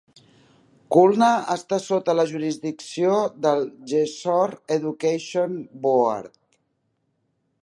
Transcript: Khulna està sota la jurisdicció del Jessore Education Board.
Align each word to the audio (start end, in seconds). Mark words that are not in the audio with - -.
Khulna 0.95 1.27
està 1.55 1.79
sota 1.83 2.15
la 2.21 2.25
jurisdicció 2.33 3.19
del 3.45 3.63
Jessore 3.93 4.61
Education 4.81 5.57
Board. 5.87 6.39